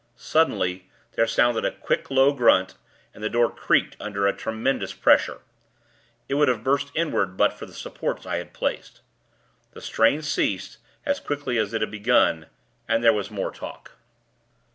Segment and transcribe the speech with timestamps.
[0.15, 2.73] Suddenly, there sounded a quick, low grunt,
[3.13, 5.41] and the door creaked under a tremendous pressure.
[6.27, 9.01] It would have burst inward; but for the supports I had placed.
[9.73, 12.47] The strain ceased, as quickly as it had begun,
[12.87, 13.91] and there was more talk.